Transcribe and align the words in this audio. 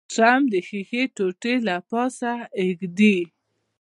شمع 0.15 0.45
د 0.53 0.55
ښيښې 0.67 1.03
ټوټې 1.15 1.55
له 1.67 1.75
پاسه 1.89 2.31
کیږدئ. 2.55 3.19